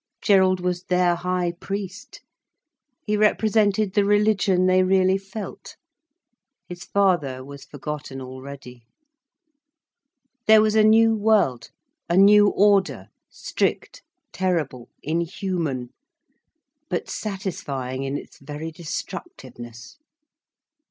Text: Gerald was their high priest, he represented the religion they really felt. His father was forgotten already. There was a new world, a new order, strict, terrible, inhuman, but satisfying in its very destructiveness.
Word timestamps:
Gerald 0.19 0.59
was 0.61 0.85
their 0.85 1.13
high 1.13 1.51
priest, 1.59 2.21
he 3.05 3.15
represented 3.15 3.93
the 3.93 4.03
religion 4.03 4.65
they 4.65 4.81
really 4.81 5.19
felt. 5.19 5.75
His 6.67 6.85
father 6.85 7.45
was 7.45 7.65
forgotten 7.65 8.19
already. 8.19 8.87
There 10.47 10.59
was 10.59 10.73
a 10.73 10.83
new 10.83 11.15
world, 11.15 11.69
a 12.09 12.17
new 12.17 12.47
order, 12.47 13.09
strict, 13.29 14.01
terrible, 14.33 14.89
inhuman, 15.03 15.89
but 16.89 17.07
satisfying 17.07 18.01
in 18.01 18.17
its 18.17 18.39
very 18.39 18.71
destructiveness. 18.71 19.99